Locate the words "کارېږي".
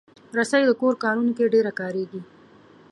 1.79-2.21